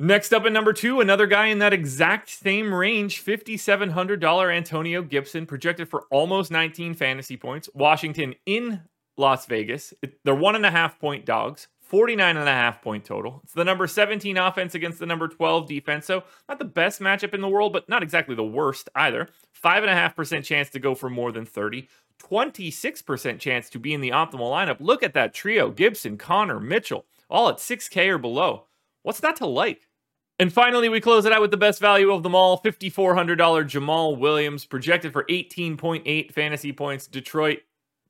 Next 0.00 0.32
up 0.32 0.44
at 0.44 0.52
number 0.52 0.72
two, 0.72 1.00
another 1.00 1.26
guy 1.26 1.46
in 1.46 1.58
that 1.58 1.72
exact 1.72 2.28
same 2.28 2.72
range, 2.72 3.24
$5,700 3.24 4.56
Antonio 4.56 5.02
Gibson, 5.02 5.44
projected 5.44 5.88
for 5.88 6.04
almost 6.12 6.52
19 6.52 6.94
fantasy 6.94 7.36
points. 7.36 7.68
Washington 7.74 8.36
in 8.46 8.82
Las 9.16 9.46
Vegas. 9.46 9.92
They're 10.22 10.36
one 10.36 10.54
and 10.54 10.64
a 10.64 10.70
half 10.70 11.00
point 11.00 11.24
dogs. 11.24 11.66
49 11.88 12.36
and 12.36 12.48
a 12.48 12.52
half 12.52 12.82
point 12.82 13.04
total. 13.04 13.40
It's 13.44 13.54
the 13.54 13.64
number 13.64 13.86
17 13.86 14.36
offense 14.36 14.74
against 14.74 14.98
the 14.98 15.06
number 15.06 15.26
12 15.26 15.66
defense. 15.66 16.04
So, 16.06 16.22
not 16.48 16.58
the 16.58 16.66
best 16.66 17.00
matchup 17.00 17.32
in 17.32 17.40
the 17.40 17.48
world, 17.48 17.72
but 17.72 17.88
not 17.88 18.02
exactly 18.02 18.34
the 18.34 18.44
worst 18.44 18.90
either. 18.94 19.28
5.5% 19.62 20.44
chance 20.44 20.68
to 20.70 20.78
go 20.78 20.94
for 20.94 21.08
more 21.08 21.32
than 21.32 21.46
30. 21.46 21.88
26% 22.22 23.38
chance 23.38 23.70
to 23.70 23.78
be 23.78 23.94
in 23.94 24.00
the 24.00 24.10
optimal 24.10 24.50
lineup. 24.50 24.76
Look 24.80 25.02
at 25.02 25.14
that 25.14 25.32
trio 25.32 25.70
Gibson, 25.70 26.18
Conner, 26.18 26.60
Mitchell, 26.60 27.06
all 27.30 27.48
at 27.48 27.56
6K 27.56 28.08
or 28.08 28.18
below. 28.18 28.64
What's 29.02 29.22
not 29.22 29.36
to 29.36 29.46
like? 29.46 29.88
And 30.40 30.52
finally, 30.52 30.88
we 30.88 31.00
close 31.00 31.24
it 31.24 31.32
out 31.32 31.40
with 31.40 31.50
the 31.50 31.56
best 31.56 31.80
value 31.80 32.12
of 32.12 32.22
them 32.22 32.34
all 32.34 32.60
$5,400 32.60 33.36
Jamaal 33.36 34.18
Williams, 34.18 34.64
projected 34.64 35.12
for 35.12 35.24
18.8 35.24 36.32
fantasy 36.32 36.72
points. 36.72 37.06
Detroit 37.08 37.60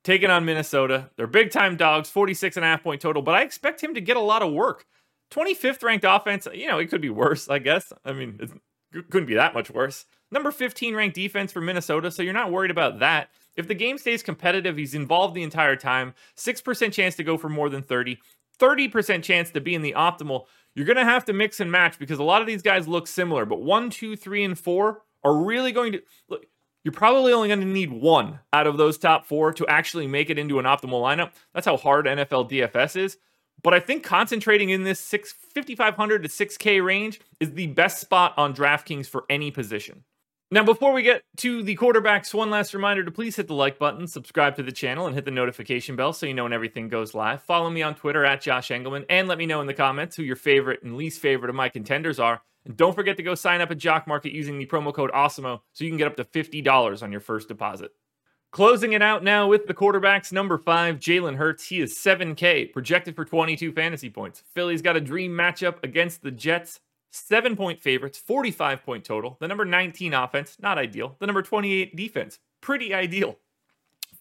taking 0.05 0.31
on 0.31 0.45
Minnesota. 0.45 1.11
They're 1.17 1.27
big 1.27 1.51
time 1.51 1.77
dogs, 1.77 2.09
46 2.09 2.57
and 2.57 2.65
a 2.65 2.69
half 2.69 2.83
point 2.83 3.01
total, 3.01 3.23
but 3.23 3.35
I 3.35 3.43
expect 3.43 3.83
him 3.83 3.95
to 3.95 4.01
get 4.01 4.17
a 4.17 4.21
lot 4.21 4.43
of 4.43 4.53
work. 4.53 4.87
25th 5.31 5.83
ranked 5.83 6.07
offense, 6.09 6.49
you 6.55 6.67
know, 6.67 6.79
it 6.79 6.87
could 6.87 7.03
be 7.03 7.11
worse, 7.11 7.49
I 7.49 7.59
guess. 7.59 7.93
I 8.05 8.13
mean, 8.13 8.39
it 8.41 9.11
couldn't 9.11 9.29
be 9.29 9.35
that 9.35 9.55
much 9.55 9.71
worse. 9.71 10.07
Number 10.31 10.51
15 10.51 10.95
ranked 10.95 11.15
defense 11.15 11.53
for 11.53 11.61
Minnesota, 11.61 12.11
so 12.11 12.23
you're 12.23 12.33
not 12.33 12.51
worried 12.51 12.71
about 12.71 13.01
that. 13.01 13.31
If 13.57 13.69
the 13.69 13.75
game 13.75 13.99
stays 13.99 14.23
competitive, 14.23 14.77
he's 14.77 14.95
involved 14.95 15.35
the 15.35 15.43
entire 15.43 15.77
time. 15.77 16.15
6% 16.37 16.93
chance 16.93 17.17
to 17.17 17.25
go 17.25 17.37
for 17.37 17.49
more 17.49 17.69
than 17.69 17.83
30, 17.83 18.19
30% 18.59 19.23
chance 19.23 19.51
to 19.51 19.61
be 19.61 19.75
in 19.75 19.83
the 19.83 19.95
optimal. 19.97 20.45
You're 20.75 20.87
going 20.87 20.97
to 20.97 21.05
have 21.05 21.25
to 21.27 21.33
mix 21.33 21.61
and 21.61 21.71
match 21.71 21.99
because 21.99 22.19
a 22.19 22.25
lot 22.25 22.41
of 22.41 22.47
these 22.47 22.63
guys 22.63 22.87
look 22.87 23.07
similar, 23.07 23.45
but 23.45 23.61
one, 23.61 23.91
two, 23.91 24.17
three, 24.17 24.45
and 24.45 24.59
four 24.59 25.03
are 25.25 25.45
really 25.45 25.73
going 25.73 25.93
to 25.93 26.03
look 26.29 26.47
you're 26.85 26.93
probably 26.93 27.33
only 27.33 27.49
going 27.49 27.61
to 27.61 27.67
need 27.67 27.93
one 27.93 28.41
out 28.53 28.67
of 28.67 28.77
those 28.77 28.99
top 28.99 29.27
four 29.27 29.53
to 29.53 29.67
actually 29.67 30.07
make 30.07 30.31
it 30.31 30.39
into 30.39 30.59
an 30.59 30.65
optimal 30.65 31.03
lineup. 31.03 31.33
That's 31.55 31.67
how 31.67 31.77
hard 31.77 32.07
NFL 32.07 32.51
DFS 32.51 32.97
is. 32.97 33.17
But 33.63 33.75
I 33.75 33.81
think 33.81 34.05
concentrating 34.05 34.71
in 34.71 34.85
this 34.85 35.01
6 35.01 35.35
5500 35.55 36.23
to 36.23 36.29
6K 36.29 36.85
range 36.85 37.21
is 37.41 37.53
the 37.53 37.67
best 37.69 38.01
spot 38.01 38.35
on 38.37 38.55
DraftKings 38.55 39.07
for 39.07 39.25
any 39.29 39.51
position. 39.51 40.05
Now, 40.51 40.65
before 40.65 40.95
we 40.95 41.03
get 41.03 41.25
to 41.39 41.63
the 41.63 41.77
quarterbacks, 41.77 42.33
one 42.33 42.49
last 42.49 42.73
reminder 42.73 43.05
to 43.05 43.11
please 43.11 43.37
hit 43.37 43.49
the 43.49 43.55
like 43.55 43.79
button, 43.79 44.07
subscribe 44.07 44.57
to 44.57 44.63
the 44.63 44.73
channel, 44.73 45.07
and 45.07 45.15
hit 45.15 45.27
the 45.27 45.31
notification 45.31 45.95
bell 45.95 46.15
so 46.15 46.25
you 46.25 46.33
know 46.33 46.45
when 46.45 46.55
everything 46.55 46.89
goes 46.89 47.13
live. 47.13 47.43
Follow 47.43 47.69
me 47.69 47.83
on 47.83 47.95
Twitter 47.95 48.25
at 48.25 48.41
Josh 48.41 48.71
Engleman, 48.71 49.05
and 49.11 49.29
let 49.29 49.37
me 49.37 49.45
know 49.45 49.61
in 49.61 49.67
the 49.67 49.75
comments 49.75 50.17
who 50.17 50.23
your 50.23 50.37
favorite 50.37 50.83
and 50.83 50.97
least 50.97 51.21
favorite 51.21 51.51
of 51.51 51.55
my 51.55 51.69
contenders 51.69 52.19
are. 52.19 52.41
And 52.69 52.77
don't 52.77 52.95
forget 52.95 53.17
to 53.17 53.23
go 53.23 53.35
sign 53.35 53.61
up 53.61 53.71
at 53.71 53.79
Jock 53.79 54.07
MKT 54.07 54.33
using 54.33 54.59
the 54.59 54.67
promo 54.67 54.95
code 54.95 55.11
AWESEMO 55.11 55.61
so 55.73 55.85
you 55.85 55.91
can 55.91 55.99
get 55.99 56.07
up 56.07 56.17
to 56.17 56.25
$50 56.25 57.03
on 57.03 57.11
your 57.11 57.21
first 57.21 57.49
deposit. 57.49 57.91
Closing 58.51 58.93
it 58.93 59.03
out 59.03 59.25
now 59.25 59.49
with 59.49 59.67
the 59.67 59.75
quarterbacks. 59.75 60.33
Number 60.33 60.57
five, 60.57 60.99
Jalen 60.99 61.37
Hurts. 61.37 61.67
He 61.67 61.81
is 61.81 61.99
7K, 61.99 62.73
projected 62.73 63.17
for 63.17 63.25
22 63.25 63.73
fantasy 63.73 64.09
points. 64.09 64.43
Philly's 64.55 64.83
got 64.83 64.97
a 64.97 65.01
dream 65.01 65.33
matchup 65.33 65.83
against 65.83 66.23
the 66.23 66.31
Jets. 66.31 66.81
Seven 67.11 67.57
point 67.57 67.81
favorites, 67.81 68.19
45 68.19 68.85
point 68.85 69.05
total. 69.05 69.39
The 69.41 69.49
number 69.49 69.65
19 69.65 70.13
offense, 70.13 70.59
not 70.61 70.77
ideal. 70.77 71.17
The 71.19 71.27
number 71.27 71.43
28 71.43 71.97
defense, 71.97 72.39
pretty 72.61 72.93
ideal. 72.93 73.37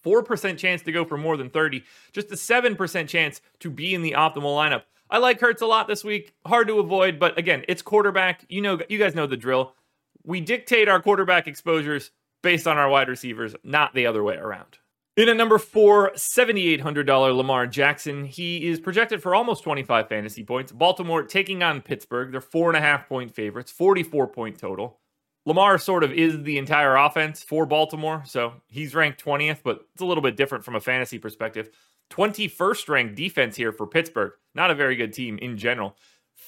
4% 0.06 0.58
chance 0.58 0.82
to 0.84 0.92
go 0.94 1.04
for 1.04 1.18
more 1.18 1.36
than 1.36 1.50
30, 1.50 1.84
just 2.14 2.32
a 2.32 2.36
7% 2.36 3.08
chance 3.10 3.42
to 3.60 3.70
be 3.70 3.94
in 3.94 4.02
the 4.02 4.12
optimal 4.12 4.56
lineup. 4.56 4.84
I 5.10 5.20
like 5.20 5.40
Hurts 5.40 5.62
a 5.62 5.66
lot 5.66 5.88
this 5.88 6.04
week. 6.04 6.34
Hard 6.46 6.68
to 6.68 6.80
avoid, 6.80 7.20
but 7.20 7.38
again, 7.38 7.64
it's 7.68 7.82
quarterback. 7.82 8.46
You 8.50 8.62
know, 8.62 8.80
you 8.90 9.00
guys 9.00 9.16
know 9.16 9.28
the 9.28 9.38
drill. 9.38 9.74
We 10.24 10.42
dictate 10.42 10.90
our 10.90 11.02
quarterback 11.02 11.48
exposures 11.48 12.12
based 12.44 12.68
on 12.68 12.78
our 12.78 12.90
wide 12.90 13.08
receivers, 13.08 13.56
not 13.64 13.94
the 13.94 14.06
other 14.06 14.24
way 14.24 14.36
around. 14.36 14.80
In 15.16 15.30
at 15.30 15.38
number 15.38 15.58
four, 15.58 16.12
$7,800 16.12 17.36
Lamar 17.36 17.66
Jackson. 17.66 18.26
He 18.26 18.68
is 18.68 18.80
projected 18.80 19.22
for 19.22 19.34
almost 19.34 19.64
25 19.64 20.08
fantasy 20.08 20.44
points. 20.44 20.72
Baltimore 20.72 21.24
taking 21.24 21.64
on 21.64 21.82
Pittsburgh. 21.82 22.32
They're 22.32 22.40
four 22.40 22.70
and 22.70 22.78
a 22.78 22.82
half 22.82 23.10
point 23.10 23.34
favorites, 23.34 23.72
44 23.72 24.28
point 24.28 24.60
total. 24.60 25.00
Lamar 25.48 25.78
sort 25.80 26.04
of 26.04 26.12
is 26.12 26.44
the 26.44 26.58
entire 26.58 26.98
offense 26.98 27.42
for 27.42 27.66
Baltimore, 27.66 28.22
so 28.28 28.54
he's 28.68 28.94
ranked 28.94 29.24
20th, 29.24 29.60
but 29.64 29.80
it's 29.94 30.02
a 30.02 30.06
little 30.06 30.22
bit 30.22 30.36
different 30.36 30.66
from 30.66 30.76
a 30.76 30.82
fantasy 30.82 31.18
perspective. 31.18 31.70
21st 32.10 32.90
ranked 32.90 33.16
defense 33.16 33.56
here 33.56 33.72
for 33.72 33.88
Pittsburgh. 33.88 34.34
Not 34.56 34.72
a 34.72 34.76
very 34.76 34.96
good 34.96 35.14
team 35.14 35.38
in 35.40 35.58
general. 35.58 35.96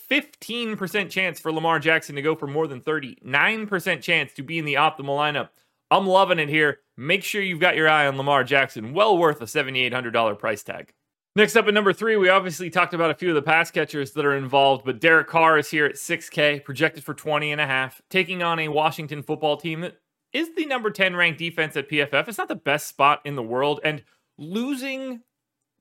15% 0.10 1.10
chance 1.10 1.40
for 1.40 1.52
Lamar 1.52 1.80
Jackson 1.80 2.16
to 2.16 2.22
go 2.22 2.36
for 2.36 2.48
more 2.48 2.68
than 2.68 2.82
30. 2.82 3.18
9% 3.26 4.02
chance 4.02 4.34
to 4.34 4.44
be 4.44 4.58
in 4.58 4.66
the 4.66 4.76
optimal 4.76 5.18
lineup. 5.18 5.50
I'm 5.92 6.06
loving 6.06 6.40
it 6.40 6.50
here. 6.50 6.80
Make 6.98 7.24
sure 7.24 7.42
you've 7.42 7.60
got 7.60 7.76
your 7.76 7.90
eye 7.90 8.08
on 8.08 8.18
Lamar 8.18 8.44
Jackson. 8.44 8.94
Well 8.94 9.18
worth 9.18 9.42
a 9.42 9.46
$7,800 9.46 10.38
price 10.38 10.64
tag. 10.64 10.94
Next 11.36 11.56
up 11.56 11.68
at 11.68 11.74
number 11.74 11.94
three, 11.94 12.18
we 12.18 12.30
obviously 12.30 12.70
talked 12.70 12.94
about 12.94 13.12
a 13.12 13.16
few 13.16 13.30
of 13.30 13.36
the 13.36 13.42
pass 13.42 13.70
catchers 13.70 14.12
that 14.14 14.26
are 14.26 14.36
involved, 14.36 14.84
but 14.84 15.00
Derek 15.00 15.28
Carr 15.28 15.58
is 15.60 15.70
here 15.70 15.86
at 15.86 15.96
6K, 15.96 16.64
projected 16.64 17.04
for 17.04 17.14
20 17.14 17.52
and 17.52 17.62
a 17.62 17.68
half, 17.68 18.02
taking 18.10 18.42
on 18.42 18.60
a 18.60 18.68
Washington 18.68 19.22
football 19.22 19.56
team 19.56 19.82
that 19.82 20.00
is 20.34 20.50
the 20.56 20.66
number 20.66 20.90
10 20.90 21.16
ranked 21.16 21.40
defense 21.40 21.78
at 21.78 21.90
PFF. 21.90 22.28
It's 22.28 22.38
not 22.38 22.48
the 22.48 22.56
best 22.56 22.88
spot 22.88 23.22
in 23.26 23.36
the 23.36 23.44
world, 23.44 23.80
and 23.84 24.04
losing 24.38 25.22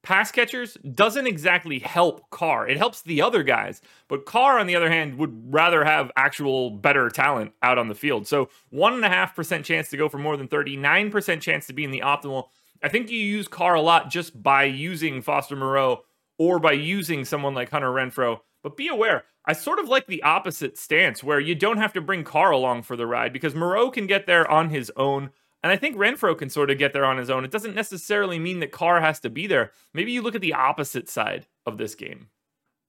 pass 0.03 0.31
catchers 0.31 0.77
doesn't 0.95 1.27
exactly 1.27 1.79
help 1.79 2.31
Carr. 2.31 2.69
It 2.69 2.77
helps 2.77 3.03
the 3.03 3.23
other 3.23 3.43
guys. 3.43 3.81
But 4.09 4.27
Carr, 4.27 4.59
on 4.59 4.67
the 4.67 4.77
other 4.77 4.91
hand, 4.91 5.19
would 5.19 5.53
rather 5.53 5.85
have 5.85 6.11
actual 6.17 6.71
better 6.71 7.09
talent 7.11 7.53
out 7.63 7.79
on 7.79 7.89
the 7.89 7.95
field. 7.95 8.27
So 8.27 8.49
1.5% 8.73 9.65
chance 9.65 9.91
to 9.91 9.97
go 9.97 10.09
for 10.09 10.19
more 10.19 10.37
than 10.37 10.49
39% 10.49 11.41
chance 11.41 11.67
to 11.67 11.73
be 11.73 11.85
in 11.85 11.91
the 11.91 12.03
optimal. 12.05 12.45
I 12.83 12.89
think 12.89 13.11
you 13.11 13.19
use 13.19 13.49
Carr 13.49 13.75
a 13.75 13.81
lot 13.81 14.11
just 14.11 14.41
by 14.43 14.65
using 14.65 15.23
Foster 15.23 15.57
Moreau 15.57 16.03
or 16.39 16.59
by 16.59 16.73
using 16.73 17.25
someone 17.25 17.55
like 17.55 17.71
Hunter 17.71 17.91
Renfrow. 17.91 18.39
But 18.63 18.77
be 18.77 18.89
aware, 18.89 19.25
I 19.45 19.53
sort 19.53 19.79
of 19.79 19.89
like 19.89 20.07
the 20.07 20.23
opposite 20.23 20.79
stance 20.79 21.23
where 21.23 21.41
you 21.41 21.55
don't 21.55 21.79
have 21.79 21.93
to 21.95 22.01
bring 22.01 22.25
Carr 22.25 22.51
along 22.51 22.83
for 22.83 22.97
the 22.97 23.07
ride 23.07 23.33
because 23.33 23.55
Moreau 23.55 23.91
can 23.91 24.07
get 24.07 24.27
there 24.27 24.49
on 24.51 24.71
his 24.71 24.93
own. 24.97 25.31
And 25.63 25.73
I 25.73 25.77
think 25.77 25.97
Renfrow 25.97 26.39
can 26.39 26.51
sort 26.51 26.71
of 26.71 26.79
get 26.79 26.93
there 26.93 27.05
on 27.05 27.19
his 27.19 27.31
own. 27.31 27.45
It 27.45 27.51
doesn't 27.51 27.75
necessarily 27.75 28.39
mean 28.39 28.61
that 28.61 28.73
Carr 28.73 29.01
has 29.01 29.19
to 29.21 29.31
be 29.31 29.47
there. 29.47 29.73
Maybe 29.93 30.13
you 30.13 30.23
look 30.23 30.37
at 30.37 30.41
the 30.41 30.55
opposite 30.55 31.09
side 31.09 31.47
of 31.67 31.79
this 31.79 31.95
game. 31.95 32.29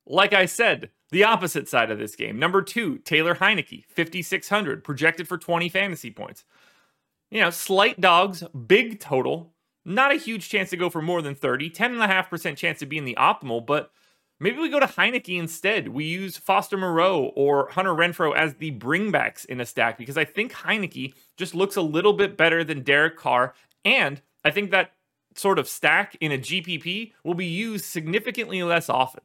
Like 0.05 0.33
I 0.33 0.45
said, 0.45 0.89
the 1.11 1.23
opposite 1.23 1.67
side 1.67 1.91
of 1.91 1.99
this 1.99 2.15
game. 2.15 2.37
Number 2.37 2.61
two, 2.61 2.99
Taylor 2.99 3.35
Heinicke, 3.35 3.85
5,600, 3.95 4.83
projected 4.83 5.27
for 5.27 5.37
20 5.37 5.69
fantasy 5.69 6.11
points. 6.11 6.45
You 7.31 7.41
know, 7.41 7.49
slight 7.49 7.99
dogs, 7.99 8.43
big 8.67 8.99
total, 8.99 9.53
not 9.85 10.11
a 10.11 10.15
huge 10.15 10.49
chance 10.49 10.69
to 10.71 10.77
go 10.77 10.89
for 10.89 11.01
more 11.01 11.21
than 11.21 11.35
30, 11.35 11.69
10.5% 11.69 12.57
chance 12.57 12.79
to 12.79 12.85
be 12.85 12.97
in 12.97 13.05
the 13.05 13.17
optimal, 13.19 13.65
but 13.65 13.91
Maybe 14.39 14.57
we 14.57 14.69
go 14.69 14.79
to 14.79 14.85
Heinicke 14.85 15.37
instead. 15.37 15.89
We 15.89 16.05
use 16.05 16.37
Foster 16.37 16.77
Moreau 16.77 17.33
or 17.35 17.69
Hunter 17.71 17.93
Renfrow 17.93 18.35
as 18.35 18.55
the 18.55 18.71
bringbacks 18.71 19.45
in 19.45 19.59
a 19.59 19.65
stack 19.65 19.97
because 19.97 20.17
I 20.17 20.23
think 20.23 20.53
Heinicke 20.53 21.13
just 21.35 21.53
looks 21.53 21.75
a 21.75 21.81
little 21.81 22.13
bit 22.13 22.37
better 22.37 22.63
than 22.63 22.83
Derek 22.83 23.17
Carr. 23.17 23.53
And 23.83 24.21
I 24.45 24.51
think 24.51 24.71
that 24.71 24.91
sort 25.35 25.59
of 25.59 25.67
stack 25.67 26.15
in 26.21 26.31
a 26.31 26.37
GPP 26.37 27.13
will 27.23 27.33
be 27.33 27.45
used 27.45 27.85
significantly 27.85 28.63
less 28.63 28.89
often. 28.89 29.23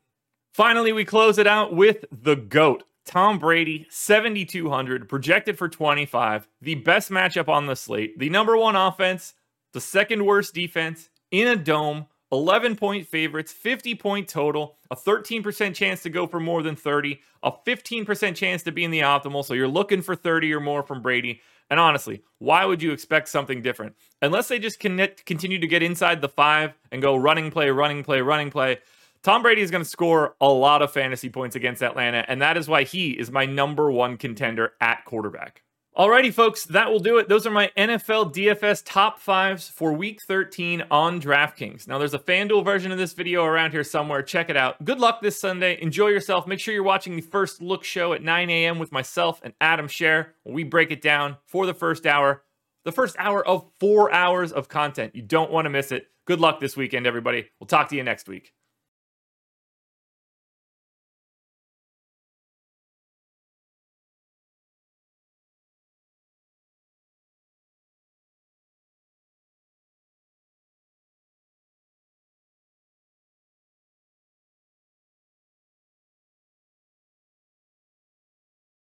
Finally, 0.53 0.93
we 0.93 1.05
close 1.05 1.39
it 1.39 1.47
out 1.47 1.75
with 1.75 2.05
the 2.11 2.37
GOAT. 2.37 2.85
Tom 3.05 3.39
Brady, 3.39 3.87
7,200, 3.91 5.09
projected 5.09 5.59
for 5.59 5.69
25, 5.69 6.49
the 6.61 6.77
best 6.77 7.11
matchup 7.11 7.49
on 7.49 7.67
the 7.67 7.77
slate, 7.77 8.19
the 8.19 8.31
number 8.31 8.57
one 8.57 8.77
offense, 8.77 9.35
the 9.75 9.81
second 9.81 10.25
worst 10.25 10.55
defense 10.55 11.11
in 11.31 11.47
a 11.47 11.57
dome 11.57 12.07
11 12.35 12.77
point 12.77 13.07
favorites, 13.07 13.53
50 13.53 13.95
point 13.95 14.29
total, 14.29 14.77
a 14.91 14.97
13% 14.97 15.75
chance 15.75 16.03
to 16.03 16.11
go 16.11 16.27
for 16.27 16.41
more 16.41 16.63
than 16.63 16.77
30, 16.77 17.21
a 17.43 17.53
15% 17.53 18.35
chance 18.35 18.63
to 18.65 18.73
be 18.73 18.85
in 18.85 18.91
the 18.91 19.01
optimal. 19.01 19.45
So 19.45 19.55
you're 19.55 19.69
looking 19.69 20.03
for 20.03 20.17
30 20.17 20.53
or 20.53 20.61
more 20.61 20.83
from 20.83 21.01
Brady. 21.01 21.41
And 21.71 21.81
honestly, 21.81 22.23
why 22.39 22.65
would 22.65 22.83
you 22.83 22.93
expect 22.93 23.29
something 23.29 23.63
different? 23.63 23.95
Unless 24.21 24.49
they 24.49 24.59
just 24.59 24.81
connect, 24.81 25.25
continue 25.25 25.59
to 25.59 25.67
get 25.67 25.83
inside 25.83 26.21
the 26.21 26.29
five 26.29 26.75
and 26.93 27.01
go 27.01 27.17
running 27.17 27.51
play, 27.51 27.71
running 27.71 28.03
play, 28.03 28.21
running 28.21 28.51
play. 28.51 28.79
Tom 29.23 29.41
Brady 29.41 29.63
is 29.63 29.71
going 29.71 29.83
to 29.83 29.89
score 29.89 30.35
a 30.41 30.49
lot 30.49 30.83
of 30.83 30.93
fantasy 30.93 31.31
points 31.31 31.57
against 31.57 31.83
Atlanta, 31.83 32.27
and 32.29 32.43
that 32.43 32.59
is 32.59 32.69
why 32.69 32.83
he 32.83 33.13
is 33.13 33.31
my 33.31 33.47
number 33.47 33.91
one 33.91 34.19
contender 34.19 34.75
at 34.83 35.07
quarterback. 35.07 35.63
Alrighty, 35.97 36.35
folks, 36.35 36.65
that 36.65 36.91
will 36.91 36.99
do 36.99 37.19
it. 37.19 37.29
Those 37.29 37.47
are 37.47 37.53
my 37.53 37.71
NFL 37.79 38.35
DFS 38.35 38.83
top 38.85 39.21
fives 39.21 39.69
for 39.69 39.93
week 39.93 40.21
13 40.23 40.83
on 40.91 41.21
DraftKings. 41.21 41.87
Now, 41.87 41.99
there's 41.99 42.15
a 42.15 42.19
FanDuel 42.19 42.65
version 42.65 42.91
of 42.91 42.99
this 42.99 43.13
video 43.13 43.45
around 43.45 43.71
here 43.71 43.85
somewhere. 43.85 44.21
Check 44.21 44.51
it 44.51 44.57
out. 44.57 44.85
Good 44.85 44.99
luck 44.99 45.23
this 45.23 45.39
Sunday. 45.39 45.81
Enjoy 45.81 46.09
yourself. 46.09 46.49
Make 46.49 46.59
sure 46.59 46.75
you're 46.75 46.83
watching 46.83 47.15
the 47.15 47.23
first 47.23 47.63
look 47.63 47.85
show 47.85 48.13
at 48.13 48.25
9 48.25 48.51
a.m. 48.51 48.81
with 48.81 48.91
myself 48.91 49.41
and 49.45 49.55
Adam 49.61 49.87
Scher 49.87 50.31
we 50.45 50.65
break 50.65 50.91
it 50.91 51.01
down 51.01 51.37
for 51.47 51.65
the 51.65 51.75
first 51.75 52.07
hour. 52.07 52.43
The 52.85 52.91
first 52.91 53.15
hour 53.17 53.47
of 53.47 53.71
four 53.79 54.13
hours 54.13 54.51
of 54.51 54.69
content. 54.69 55.15
You 55.15 55.23
don't 55.23 55.53
want 55.53 55.67
to 55.67 55.71
miss 55.71 55.93
it. 55.93 56.09
Good 56.27 56.41
luck 56.41 56.59
this 56.59 56.77
weekend, 56.77 57.07
everybody. 57.07 57.51
We'll 57.61 57.69
talk 57.69 57.89
to 57.91 57.97
you 57.97 58.03
next 58.03 58.27
week. 58.27 58.53